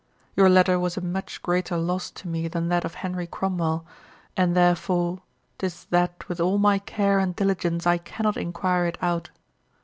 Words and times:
Your 0.35 0.49
letter 0.49 0.79
was 0.79 0.97
a 0.97 0.99
much 1.01 1.43
greater 1.43 1.77
loss 1.77 2.09
to 2.09 2.27
me 2.27 2.47
than 2.47 2.69
that 2.69 2.83
of 2.85 2.95
Henry 3.05 3.27
Cromwell, 3.27 3.85
and, 4.35 4.55
therefore, 4.57 5.19
'tis 5.59 5.85
that 5.91 6.27
with 6.27 6.39
all 6.39 6.57
my 6.57 6.79
care 6.79 7.19
and 7.19 7.35
diligence 7.35 7.85
I 7.85 7.99
cannot 7.99 8.35
inquire 8.35 8.87
it 8.87 8.97
out. 9.03 9.29